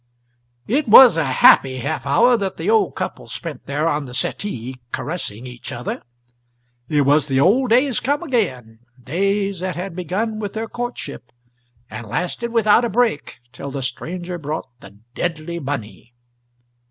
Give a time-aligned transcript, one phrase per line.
[0.65, 5.45] It was a happy half hour that the couple spent there on the settee caressing
[5.45, 6.01] each other;
[6.89, 11.31] it was the old days come again days that had begun with their courtship
[11.87, 16.15] and lasted without a break till the stranger brought the deadly money.